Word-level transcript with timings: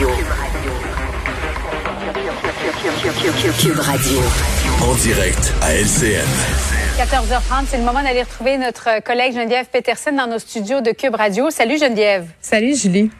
Cube 0.00 0.08
Radio. 3.80 4.18
En 4.82 4.94
direct 4.94 5.52
à 5.60 5.74
LCN. 5.74 6.24
14h30, 6.96 7.66
c'est 7.68 7.76
le 7.76 7.82
moment 7.82 8.02
d'aller 8.02 8.22
retrouver 8.22 8.56
notre 8.56 9.02
collègue 9.02 9.34
Geneviève 9.34 9.66
Peterson 9.70 10.12
dans 10.12 10.26
nos 10.26 10.38
studios 10.38 10.80
de 10.80 10.92
Cube 10.92 11.14
Radio. 11.14 11.50
Salut 11.50 11.78
Geneviève. 11.78 12.28
Salut 12.40 12.74
Julie. 12.74 13.10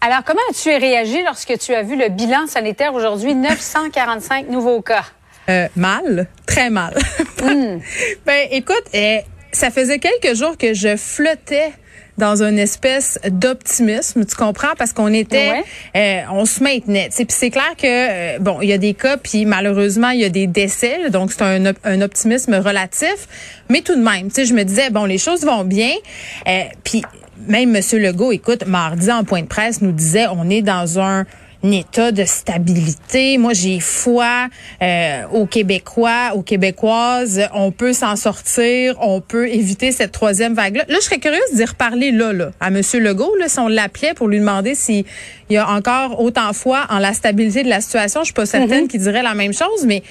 Alors, 0.00 0.22
comment 0.24 0.38
as-tu 0.50 0.68
réagi 0.68 1.24
lorsque 1.24 1.58
tu 1.58 1.74
as 1.74 1.82
vu 1.82 1.96
le 1.96 2.10
bilan 2.10 2.46
sanitaire 2.46 2.94
aujourd'hui, 2.94 3.34
945 3.34 4.50
nouveaux 4.50 4.82
cas? 4.82 5.06
Euh, 5.48 5.66
mal, 5.74 6.28
très 6.46 6.70
mal. 6.70 6.96
Hmm. 7.42 7.80
ben, 8.24 8.46
écoute, 8.52 8.84
eh, 8.92 9.22
ça 9.50 9.72
faisait 9.72 9.98
quelques 9.98 10.36
jours 10.36 10.56
que 10.56 10.74
je 10.74 10.96
flottais 10.96 11.72
dans 12.18 12.42
une 12.42 12.58
espèce 12.58 13.18
d'optimisme, 13.30 14.24
tu 14.26 14.36
comprends, 14.36 14.74
parce 14.76 14.92
qu'on 14.92 15.12
était, 15.12 15.64
euh, 15.96 16.20
on 16.30 16.44
se 16.44 16.62
maintenait. 16.62 17.08
Puis 17.14 17.26
c'est 17.28 17.50
clair 17.50 17.74
que 17.76 17.86
euh, 18.36 18.38
bon, 18.38 18.60
il 18.60 18.68
y 18.68 18.72
a 18.72 18.78
des 18.78 18.94
cas, 18.94 19.16
puis 19.16 19.46
malheureusement 19.46 20.10
il 20.10 20.20
y 20.20 20.24
a 20.24 20.28
des 20.28 20.46
décès, 20.46 21.10
donc 21.10 21.32
c'est 21.32 21.42
un, 21.42 21.72
un, 21.84 22.00
optimisme 22.02 22.54
relatif, 22.54 23.28
mais 23.68 23.80
tout 23.80 23.94
de 23.94 24.02
même, 24.02 24.28
tu 24.28 24.34
sais, 24.34 24.44
je 24.44 24.54
me 24.54 24.64
disais 24.64 24.90
bon, 24.90 25.04
les 25.04 25.18
choses 25.18 25.44
vont 25.44 25.64
bien, 25.64 25.92
euh, 26.48 26.64
puis 26.84 27.02
même 27.48 27.70
Monsieur 27.70 27.98
Legault, 27.98 28.32
écoute, 28.32 28.66
mardi 28.66 29.10
en 29.10 29.24
point 29.24 29.42
de 29.42 29.46
presse 29.46 29.80
nous 29.80 29.92
disait 29.92 30.26
on 30.28 30.48
est 30.50 30.62
dans 30.62 31.00
un 31.00 31.26
état 31.70 32.10
de 32.10 32.24
stabilité. 32.24 33.38
Moi, 33.38 33.52
j'ai 33.52 33.78
foi 33.78 34.48
euh, 34.82 35.22
aux 35.32 35.46
Québécois, 35.46 36.32
aux 36.34 36.42
Québécoises. 36.42 37.42
On 37.54 37.70
peut 37.70 37.92
s'en 37.92 38.16
sortir. 38.16 38.96
On 39.00 39.20
peut 39.20 39.48
éviter 39.48 39.92
cette 39.92 40.12
troisième 40.12 40.54
vague-là. 40.54 40.84
Là, 40.88 40.96
je 41.00 41.04
serais 41.04 41.18
curieuse 41.18 41.40
d'y 41.54 41.64
reparler 41.64 42.10
là, 42.10 42.32
là, 42.32 42.50
à 42.60 42.68
M. 42.68 42.80
Legault, 42.94 43.36
là, 43.36 43.48
si 43.48 43.58
on 43.60 43.68
l'appelait 43.68 44.14
pour 44.14 44.28
lui 44.28 44.40
demander 44.40 44.74
s'il 44.74 45.04
y 45.50 45.56
a 45.56 45.68
encore 45.68 46.20
autant 46.20 46.52
foi 46.52 46.86
en 46.88 46.98
la 46.98 47.12
stabilité 47.12 47.62
de 47.62 47.68
la 47.68 47.80
situation. 47.80 48.20
Je 48.20 48.26
suis 48.26 48.34
pas 48.34 48.46
certaine 48.46 48.86
mm-hmm. 48.86 48.88
qu'il 48.88 49.00
dirait 49.00 49.22
la 49.22 49.34
même 49.34 49.52
chose, 49.52 49.84
mais 49.86 50.02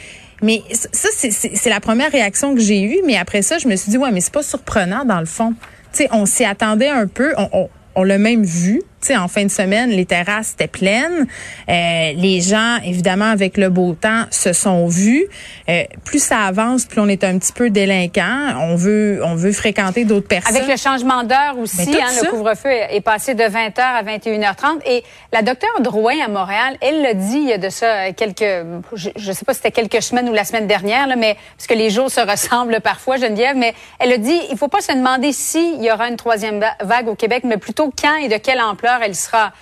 mais 0.43 0.63
ça, 0.71 1.09
c'est 1.13 1.69
la 1.69 1.79
première 1.79 2.11
réaction 2.11 2.55
que 2.55 2.61
j'ai 2.61 2.81
eue. 2.81 3.01
Mais 3.05 3.15
après 3.15 3.43
ça, 3.43 3.59
je 3.59 3.67
me 3.67 3.75
suis 3.75 3.91
dit, 3.91 3.97
ouais, 3.97 4.11
mais 4.11 4.21
c'est 4.21 4.33
pas 4.33 4.41
surprenant 4.41 5.05
dans 5.05 5.19
le 5.19 5.27
fond. 5.27 5.53
Tu 5.93 6.03
sais, 6.03 6.09
on 6.11 6.25
s'y 6.25 6.43
attendait 6.45 6.89
un 6.89 7.05
peu. 7.05 7.33
On, 7.37 7.49
on, 7.53 7.69
on 7.93 8.03
l'a 8.03 8.17
même 8.17 8.43
vu 8.43 8.81
sais, 9.07 9.17
en 9.17 9.27
fin 9.27 9.43
de 9.43 9.51
semaine, 9.51 9.89
les 9.89 10.05
terrasses 10.05 10.53
étaient 10.53 10.67
pleines. 10.67 11.27
Euh, 11.69 12.11
les 12.15 12.41
gens, 12.41 12.77
évidemment, 12.83 13.31
avec 13.31 13.57
le 13.57 13.69
beau 13.69 13.93
temps, 13.93 14.25
se 14.31 14.53
sont 14.53 14.87
vus. 14.87 15.25
Euh, 15.69 15.83
plus 16.03 16.23
ça 16.23 16.39
avance, 16.39 16.85
plus 16.85 16.99
on 16.99 17.07
est 17.07 17.23
un 17.23 17.37
petit 17.37 17.53
peu 17.53 17.69
délinquant. 17.69 18.55
On 18.59 18.75
veut, 18.75 19.21
on 19.23 19.35
veut 19.35 19.51
fréquenter 19.51 20.05
d'autres 20.05 20.27
personnes. 20.27 20.55
Avec 20.55 20.69
le 20.69 20.77
changement 20.77 21.23
d'heure 21.23 21.57
aussi, 21.59 21.81
hein, 21.81 22.07
le 22.21 22.29
couvre-feu 22.29 22.69
est 22.69 23.01
passé 23.01 23.33
de 23.33 23.43
20h 23.43 23.79
à 23.79 24.03
21h30. 24.03 24.81
Et 24.85 25.03
la 25.31 25.41
docteure 25.41 25.81
Drouin 25.81 26.15
à 26.23 26.27
Montréal, 26.27 26.77
elle 26.81 27.01
l'a 27.01 27.13
dit 27.13 27.37
il 27.37 27.49
y 27.49 27.53
a 27.53 27.57
de 27.57 27.69
ça 27.69 28.11
quelques, 28.11 28.65
je, 28.93 29.09
ne 29.15 29.33
sais 29.33 29.45
pas 29.45 29.53
si 29.53 29.61
c'était 29.63 29.71
quelques 29.71 30.01
semaines 30.01 30.29
ou 30.29 30.33
la 30.33 30.43
semaine 30.43 30.67
dernière, 30.67 31.07
là, 31.07 31.15
mais 31.15 31.37
parce 31.57 31.67
que 31.67 31.73
les 31.73 31.89
jours 31.89 32.11
se 32.11 32.19
ressemblent 32.29 32.81
parfois, 32.81 33.17
Geneviève, 33.17 33.55
mais 33.55 33.73
elle 33.99 34.11
a 34.11 34.17
dit, 34.17 34.39
il 34.49 34.57
faut 34.57 34.67
pas 34.67 34.81
se 34.81 34.91
demander 34.91 35.31
s'il 35.31 35.81
y 35.83 35.91
aura 35.91 36.07
une 36.07 36.17
troisième 36.17 36.63
vague 36.81 37.07
au 37.07 37.15
Québec, 37.15 37.43
mais 37.45 37.57
plutôt 37.57 37.91
quand 37.99 38.15
et 38.17 38.27
de 38.27 38.37
quelle 38.37 38.61
ampleur 38.61 38.90
elle 39.01 39.15
sera. 39.15 39.53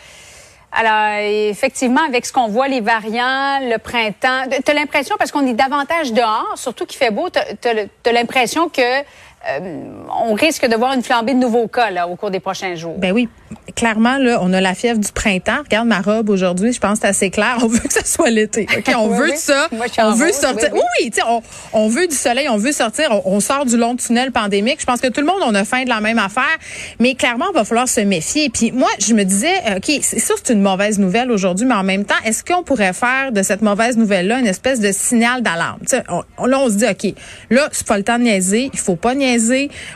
Alors, 0.72 1.18
effectivement, 1.50 2.04
avec 2.04 2.26
ce 2.28 2.34
qu'on 2.34 2.48
voit, 2.48 2.68
les 2.68 2.82
variants, 2.82 3.60
le 3.62 3.78
printemps, 3.78 4.44
tu 4.50 4.72
as 4.72 4.74
l'impression, 4.74 5.16
parce 5.18 5.32
qu'on 5.32 5.48
est 5.48 5.54
davantage 5.54 6.14
dehors, 6.14 6.54
surtout 6.56 6.86
qu'il 6.86 7.00
fait 7.00 7.10
beau, 7.10 7.30
tu 7.30 7.68
as, 7.68 8.12
l'impression 8.12 8.70
que 8.70 9.02
euh, 9.48 9.84
on 10.28 10.34
risque 10.34 10.68
de 10.68 10.76
voir 10.76 10.94
une 10.94 11.02
flambée 11.02 11.34
de 11.34 11.40
nouveaux 11.40 11.68
cas 11.68 11.92
là, 11.92 12.08
au 12.10 12.18
cours 12.18 12.30
des 12.30 12.42
prochains 12.42 12.76
jours. 12.76 12.98
Ben 12.98 13.14
oui, 13.14 13.30
clairement 13.74 14.18
là, 14.18 14.40
on 14.42 14.52
a 14.52 14.60
la 14.60 14.76
fièvre 14.76 15.00
du 15.00 15.12
printemps. 15.14 15.60
Regarde 15.64 15.88
ma 15.88 16.02
robe 16.02 16.30
aujourd'hui, 16.30 16.74
je 16.74 16.80
pense 16.80 17.00
que 17.00 17.04
c'est 17.04 17.08
assez 17.08 17.30
clair. 17.30 17.58
On 17.64 17.68
veut 17.68 17.80
que 17.80 17.94
ça 17.94 18.04
soit 18.04 18.30
l'été. 18.30 18.68
Ok, 18.78 18.94
on 18.98 19.08
veut 19.08 19.32
ça. 19.36 19.70
on 20.00 20.12
veut 20.12 20.32
sortir. 20.34 20.70
Oui, 20.74 20.82
oui, 21.02 21.12
on, 21.26 21.42
on, 21.74 21.88
veut 21.88 22.08
du 22.08 22.16
soleil, 22.16 22.50
on 22.50 22.58
veut 22.58 22.72
sortir. 22.72 23.10
On, 23.26 23.40
sort 23.40 23.66
du 23.66 23.78
long 23.78 23.96
tunnel 23.96 24.32
pandémique. 24.32 24.82
Je 24.82 24.86
pense 24.86 25.00
que 25.00 25.08
tout 25.08 25.22
le 25.22 25.28
monde 25.28 25.42
on 25.46 25.56
a 25.56 25.64
faim 25.64 25.84
de 25.84 25.90
la 25.90 26.02
même 26.02 26.20
affaire, 26.20 26.44
mais 27.00 27.16
clairement, 27.16 27.46
il 27.52 27.56
va 27.56 27.64
falloir 27.64 27.88
se 27.88 28.02
méfier. 28.02 28.50
Puis 28.50 28.72
moi, 28.72 28.90
je 29.00 29.14
me 29.14 29.24
disais, 29.24 29.54
ok, 29.78 30.00
c'est 30.02 30.20
sûr 30.20 30.36
c'est 30.44 30.54
une 30.54 30.62
mauvaise 30.62 31.00
nouvelle 31.00 31.32
aujourd'hui, 31.32 31.66
mais 31.66 31.76
en 31.76 31.84
même 31.84 32.06
temps, 32.06 32.16
est-ce 32.26 32.44
qu'on 32.44 32.64
pourrait 32.64 32.94
faire 32.94 33.32
de 33.32 33.42
cette 33.42 33.62
mauvaise 33.62 33.98
nouvelle 33.98 34.28
là 34.28 34.40
une 34.40 34.48
espèce 34.48 34.80
de 34.80 34.92
signal 34.92 35.42
d'alarme? 35.42 35.80
On, 36.38 36.46
Là, 36.46 36.60
on 36.60 36.70
se 36.70 36.76
dit, 36.76 36.86
ok, 36.86 37.14
là 37.50 37.70
c'est 37.72 37.88
pas 37.88 37.98
le 37.98 38.04
temps 38.04 38.18
de 38.18 38.24
niaiser, 38.24 38.70
il 38.74 38.80
faut 38.80 38.96
pas 38.96 39.14
niaiser 39.14 39.29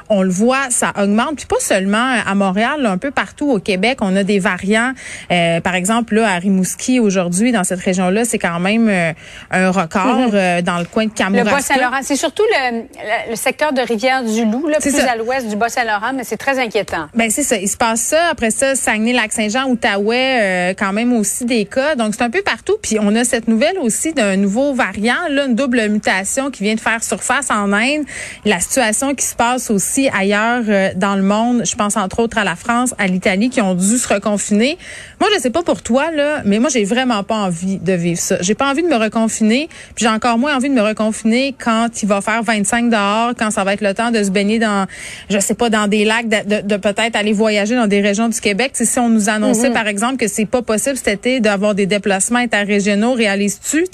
on 0.10 0.22
le 0.22 0.30
voit, 0.30 0.70
ça 0.70 0.94
augmente. 0.98 1.38
Puis 1.38 1.46
pas 1.46 1.60
seulement 1.60 2.16
à 2.26 2.36
Montréal, 2.36 2.86
un 2.86 2.98
peu 2.98 3.12
partout 3.12 3.52
au 3.52 3.60
Québec, 3.60 4.00
on 4.02 4.16
a 4.16 4.24
des 4.24 4.40
variants. 4.40 4.94
Euh, 5.32 5.62
par 5.62 5.76
exemple, 5.76 6.16
là, 6.16 6.30
à 6.30 6.38
Rimouski, 6.38 7.00
aujourd'hui, 7.00 7.52
dans 7.52 7.64
cette 7.64 7.80
région-là, 7.80 8.26
c'est 8.26 8.40
quand 8.40 8.60
même 8.60 8.90
euh, 8.90 9.14
un 9.52 9.72
record 9.72 10.30
mhm. 10.30 10.32
euh, 10.34 10.62
dans 10.62 10.80
le 10.80 10.86
coin 10.86 11.06
de 11.06 11.12
Kamouraska. 11.12 11.50
Le 11.50 11.56
Bas-Saint-Laurent, 11.56 12.00
c'est 12.04 12.16
surtout 12.16 12.44
le, 12.50 13.36
secteur 13.36 13.74
de 13.74 13.82
Rivière-du-Loup, 13.82 14.68
là, 14.68 14.78
plus 14.80 15.00
à 15.00 15.16
l'ouest 15.16 15.48
du 15.48 15.56
Bas-Saint-Laurent, 15.56 16.14
mais 16.16 16.24
c'est 16.24 16.38
très 16.38 16.60
inquiétant. 16.60 17.08
Ben 17.14 17.30
c'est 17.30 17.44
ça. 17.44 17.58
Il 17.58 17.68
se 17.68 17.78
passe 17.78 18.02
ça. 18.02 18.28
Après 18.32 18.52
ça, 18.52 18.76
Saguenay-Lac-Saint-Jean, 18.76 19.70
Outaouais, 19.70 20.76
quand 20.78 20.94
même 20.94 21.14
aussi 21.14 21.46
des 21.46 21.66
cas. 21.66 21.96
Donc, 21.96 22.14
c'est 22.16 22.24
un 22.24 22.30
peu 22.30 22.42
partout. 22.42 22.76
Puis 22.82 22.98
on 23.00 23.16
a 23.16 23.24
cette 23.24 23.48
nouvelle 23.48 23.78
aussi 23.80 24.14
d'un 24.14 24.36
nouveau 24.36 24.74
variant, 24.74 25.16
là, 25.30 25.46
une 25.46 25.56
double 25.56 25.88
mutation 25.90 26.52
qui 26.52 26.64
vient 26.64 26.76
de 26.76 26.80
faire 26.80 27.04
surface 27.04 27.50
en 27.50 27.72
Inde. 27.74 28.06
La 28.46 28.60
situation 28.60 29.16
qui 29.16 29.23
se 29.24 29.36
passe 29.36 29.72
aussi 29.72 30.10
ailleurs 30.10 30.64
euh, 30.68 30.90
dans 30.96 31.16
le 31.16 31.22
monde. 31.22 31.64
Je 31.66 31.76
pense 31.76 31.98
entre 31.98 32.20
autres 32.20 32.38
à 32.38 32.44
la 32.44 32.56
France, 32.56 32.94
à 32.98 33.08
l'Italie, 33.08 33.50
qui 33.50 33.62
ont 33.62 33.76
dû 33.76 33.98
se 33.98 34.08
reconfiner. 34.08 34.78
Moi, 35.20 35.30
je 35.36 35.42
sais 35.42 35.50
pas 35.50 35.64
pour 35.64 35.82
toi 35.82 36.12
là, 36.12 36.42
mais 36.46 36.60
moi, 36.60 36.70
j'ai 36.70 36.84
vraiment 36.84 37.24
pas 37.24 37.36
envie 37.36 37.78
de 37.78 37.94
vivre 37.94 38.20
ça. 38.20 38.38
J'ai 38.42 38.56
pas 38.56 38.70
envie 38.70 38.84
de 38.84 38.88
me 38.88 38.96
reconfiner. 38.96 39.70
Puis 39.96 40.06
j'ai 40.06 40.10
encore 40.10 40.38
moins 40.38 40.56
envie 40.56 40.70
de 40.70 40.74
me 40.74 40.82
reconfiner 40.82 41.56
quand 41.58 42.02
il 42.02 42.08
va 42.08 42.22
faire 42.22 42.44
25 42.44 42.90
dehors, 42.90 43.34
quand 43.38 43.52
ça 43.52 43.64
va 43.64 43.74
être 43.74 43.82
le 43.82 43.94
temps 43.94 44.12
de 44.12 44.22
se 44.24 44.30
baigner 44.30 44.60
dans, 44.60 44.88
je 45.30 45.40
sais 45.40 45.54
pas, 45.54 45.70
dans 45.70 45.88
des 45.88 46.06
lacs, 46.06 46.28
de, 46.28 46.78
peut-être 46.78 47.16
aller 47.16 47.34
voyager 47.34 47.76
dans 47.76 47.88
des 47.88 48.02
régions 48.02 48.30
du 48.30 48.40
Québec. 48.40 48.72
si 48.74 49.00
on 49.00 49.10
nous 49.10 49.30
annonçait, 49.30 49.70
mm-hmm. 49.70 49.74
par 49.74 49.88
exemple, 49.88 50.18
que 50.18 50.28
c'est 50.28 50.46
pas 50.46 50.62
possible 50.62 50.98
cet 50.98 51.08
été 51.08 51.40
d'avoir 51.40 51.76
des 51.76 51.86
déplacements 51.86 52.40
interrégionaux, 52.40 53.14
réalises-tu? 53.14 53.86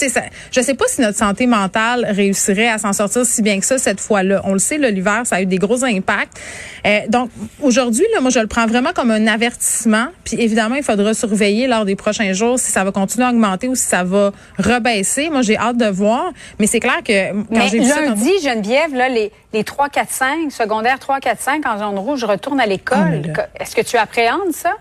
Je 0.51 0.61
sais 0.61 0.73
pas 0.73 0.85
si 0.88 1.01
notre 1.01 1.17
santé 1.17 1.46
mentale 1.47 2.06
réussirait 2.09 2.69
à 2.69 2.78
s'en 2.78 2.94
sortir 2.94 3.25
si 3.25 3.41
bien 3.41 3.59
que 3.59 3.66
ça 3.66 3.78
cette 3.78 4.00
fois-là. 4.00 4.41
On 4.46 4.53
le 4.53 4.59
sait, 4.59 4.78
l'hiver, 4.78 5.19
ça 5.25 5.38
a 5.38 5.41
eu 5.41 5.46
des 5.46 5.57
gros 5.57 5.84
impacts. 5.84 6.40
Euh, 6.85 7.00
donc 7.09 7.30
aujourd'hui, 7.62 8.06
là, 8.13 8.22
moi, 8.22 8.30
je 8.30 8.40
le 8.40 8.47
prends 8.47 8.68
vraiment 8.68 8.91
comme 8.94 9.12
un 9.12 9.28
avertissement. 9.28 10.07
Puis 10.24 10.40
évidemment, 10.40 10.75
il 10.75 10.84
faudra 10.84 11.13
surveiller 11.13 11.68
lors 11.68 11.85
des 11.85 11.96
prochains 11.96 12.34
jours 12.34 12.59
si 12.59 12.72
ça 12.72 12.84
va 12.84 12.91
continuer 12.91 13.25
à 13.25 13.29
augmenter 13.29 13.68
ou 13.68 13.75
si 13.75 13.85
ça 13.85 14.03
va 14.03 14.31
rebaisser. 14.58 15.29
Moi, 15.29 15.41
j'ai 15.41 15.58
hâte 15.58 15.78
de 15.78 15.88
voir. 15.88 16.31
Mais 16.59 16.68
c'est 16.68 16.79
clair 16.79 17.02
que 17.03 17.31
quand 17.53 17.68
j'ai 17.69 17.79
vu 17.79 17.88
lundi, 17.88 18.31
Geneviève, 18.44 18.94
là, 18.94 19.09
les, 19.09 19.31
les 19.53 19.63
3, 19.63 19.90
4, 19.90 20.09
5, 20.09 20.52
secondaires 20.52 21.00
3, 21.00 21.19
4, 21.19 21.41
5 21.41 21.66
en 21.66 21.79
zone 21.79 22.00
rouge 22.00 22.24
retournent 22.24 22.59
à 22.59 22.66
l'école. 22.66 23.22
Oh 23.38 23.41
Est-ce 23.59 23.75
que 23.75 23.81
tu 23.81 23.97
appréhendes 23.97 24.53
ça? 24.53 24.74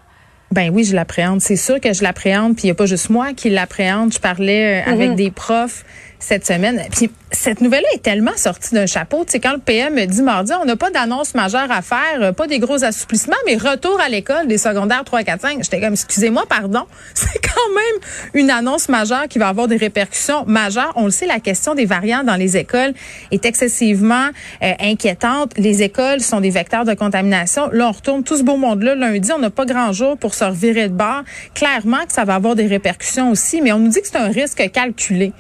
Ben 0.51 0.71
oui, 0.73 0.85
je 0.85 0.95
l'appréhende. 0.95 1.41
C'est 1.41 1.57
sûr 1.57 1.81
que 1.81 1.93
je 1.93 2.03
l'appréhende. 2.03 2.57
Puis 2.57 2.65
il 2.65 2.67
n'y 2.69 2.73
a 2.73 2.75
pas 2.75 2.87
juste 2.87 3.11
moi 3.11 3.33
qui 3.35 3.51
l'appréhende. 3.51 4.13
Je 4.13 4.19
parlais 4.19 4.81
euh, 4.81 4.91
avec 4.91 5.11
mhm. 5.11 5.17
des 5.17 5.31
profs 5.31 5.85
cette 6.19 6.47
semaine. 6.47 6.83
Puis 6.91 7.11
cette 7.31 7.61
nouvelle-là 7.61 7.89
est 7.95 8.03
tellement 8.03 8.37
sortie 8.37 8.75
d'un 8.75 8.87
chapeau. 8.87 9.25
Tu 9.25 9.33
sais, 9.33 9.41
quand 9.41 9.53
le 9.53 9.59
PM 9.59 10.05
dit 10.07 10.23
mardi, 10.23 10.53
on 10.61 10.65
n'a 10.65 10.77
pas 10.77 10.91
d'annonce 10.91 11.35
majeure 11.35 11.71
à 11.71 11.83
faire, 11.83 12.21
euh, 12.21 12.33
pas 12.33 12.47
des 12.47 12.59
gros 12.59 12.83
assouplissements, 12.83 13.37
mais 13.47 13.57
retour 13.57 14.01
à 14.01 14.09
l'école 14.09 14.47
des 14.47 14.59
secondaires 14.59 15.05
3, 15.05 15.23
4, 15.23 15.41
5. 15.41 15.59
J'étais 15.63 15.81
comme, 15.81 15.93
excusez-moi, 15.93 16.45
pardon. 16.49 16.85
C'est 17.15 17.41
quand 17.41 17.75
même 17.75 18.01
une 18.35 18.51
annonce 18.51 18.89
majeure 18.89 19.29
qui 19.29 19.39
va 19.39 19.49
avoir 19.49 19.69
des 19.69 19.77
répercussions 19.77 20.45
majeures. 20.47 20.93
On 20.97 21.05
le 21.05 21.11
sait, 21.11 21.27
la 21.27 21.41
question 21.41 21.75
des 21.75 21.85
variants 21.85 22.25
dans 22.25 22.37
les 22.37 22.57
écoles 22.57 22.95
est 23.31 23.45
excessivement 23.45 24.29
euh, 24.63 24.73
inquiétante. 24.81 25.53
Les 25.57 25.83
écoles 25.83 26.21
sont 26.21 26.41
des 26.41 26.51
vecteurs 26.51 26.85
de 26.85 26.95
contamination. 26.95 27.69
Là, 27.73 27.89
on 27.89 27.93
retourne 27.93 28.25
tout 28.25 28.37
ce 28.37 28.43
beau 28.43 28.57
monde-là 28.57 28.95
lundi. 28.95 29.31
On 29.33 29.39
n'a 29.39 29.51
pas 29.51 29.67
grand 29.67 29.93
jour 29.93 30.17
pour 30.17 30.35
se 30.35 30.45
revirer 30.45 30.89
de 30.89 30.95
bord. 30.95 31.23
Clairement 31.55 32.05
que 32.07 32.13
ça 32.13 32.25
va 32.25 32.35
avoir 32.35 32.55
des 32.55 32.67
répercussions 32.67 33.31
aussi, 33.31 33.61
mais 33.61 33.73
on 33.73 33.79
nous 33.79 33.89
dit 33.89 34.01
que 34.01 34.09
c'est 34.09 34.17
un 34.17 34.31
risque 34.31 34.71
calculé. 34.73 35.33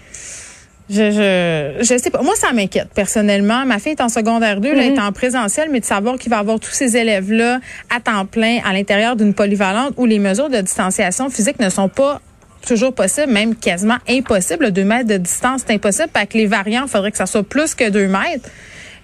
Je, 0.91 1.11
je, 1.11 1.85
je 1.85 1.99
sais 1.99 2.11
pas. 2.11 2.23
Moi, 2.23 2.35
ça 2.37 2.53
m'inquiète 2.53 2.89
personnellement. 2.95 3.67
Ma 3.67 3.79
fille 3.79 3.93
est 3.93 4.01
en 4.01 4.09
secondaire 4.09 4.61
2, 4.61 4.69
elle 4.69 4.79
est 4.79 4.91
mhm. 4.93 5.01
en 5.01 5.13
présentiel, 5.13 5.69
mais 5.71 5.81
de 5.81 5.85
savoir 5.85 6.17
qu'il 6.17 6.31
va 6.31 6.39
avoir 6.39 6.59
tous 6.59 6.71
ces 6.71 6.97
élèves-là 6.97 7.61
à 7.95 8.01
temps 8.01 8.25
plein 8.25 8.61
à 8.65 8.73
l'intérieur 8.73 9.15
d'une 9.17 9.35
polyvalente 9.35 9.93
où 9.97 10.07
les 10.07 10.19
mesures 10.19 10.49
de 10.49 10.61
distanciation 10.61 11.29
physique 11.29 11.61
ne 11.61 11.69
sont 11.69 11.89
pas 11.89 12.21
toujours 12.67 12.95
possibles, 12.95 13.33
même 13.33 13.55
quasiment 13.55 13.99
impossibles. 14.09 14.71
Deux 14.73 14.85
mètres 14.85 15.09
de 15.09 15.17
distance, 15.17 15.63
c'est 15.67 15.75
impossible. 15.75 16.09
Parce 16.13 16.27
que 16.27 16.39
les 16.39 16.47
variants, 16.47 16.85
il 16.87 16.91
faudrait 16.91 17.11
que 17.11 17.17
ça 17.17 17.27
soit 17.27 17.43
plus 17.43 17.75
que 17.75 17.89
deux 17.91 18.09
mètres. 18.09 18.49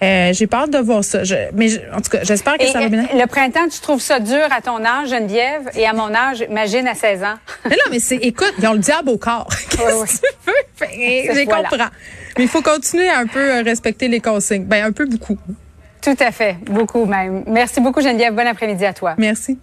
Euh, 0.03 0.33
j'ai 0.33 0.47
peur 0.47 0.67
de 0.67 0.77
voir 0.77 1.03
ça. 1.03 1.19
mais 1.53 1.69
en 1.93 2.01
tout 2.01 2.09
cas, 2.09 2.19
j'espère 2.23 2.57
que 2.57 2.67
ça 2.67 2.79
va 2.79 2.89
bien. 2.89 3.07
Le 3.13 3.25
printemps, 3.27 3.67
tu 3.69 3.79
trouves 3.79 4.01
ça 4.01 4.19
dur 4.19 4.47
à 4.51 4.61
ton 4.61 4.83
âge, 4.83 5.09
Geneviève, 5.09 5.69
et 5.75 5.85
à 5.85 5.93
mon 5.93 6.13
âge, 6.13 6.45
imagine 6.49 6.87
à 6.87 6.95
16 6.95 7.23
ans. 7.23 7.35
Mais 7.65 7.71
non, 7.71 7.91
mais 7.91 7.99
c'est, 7.99 8.17
écoute, 8.17 8.53
ils 8.59 8.67
ont 8.67 8.73
le 8.73 8.79
diable 8.79 9.09
au 9.09 9.17
corps. 9.17 9.47
Qu'est-ce 9.69 10.21
que 10.21 10.27
tu 10.45 10.51
veux? 10.51 11.33
Je 11.33 11.45
comprends. 11.45 11.89
Mais 12.37 12.43
il 12.43 12.49
faut 12.49 12.61
continuer 12.61 13.07
à 13.07 13.19
un 13.19 13.27
peu 13.27 13.61
respecter 13.63 14.07
les 14.07 14.19
consignes. 14.19 14.65
Ben, 14.65 14.83
un 14.83 14.91
peu 14.91 15.05
beaucoup. 15.05 15.37
Tout 16.01 16.15
à 16.19 16.31
fait. 16.31 16.57
Beaucoup 16.65 17.05
même. 17.05 17.43
Merci 17.47 17.79
beaucoup, 17.81 18.01
Geneviève. 18.01 18.33
Bon 18.35 18.45
après-midi 18.45 18.85
à 18.85 18.93
toi. 18.93 19.15
Merci. 19.17 19.57